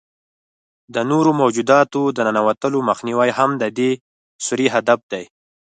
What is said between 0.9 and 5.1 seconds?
د نورو موجوداتو د ننوتلو مخنیوی هم د دې سوري هدف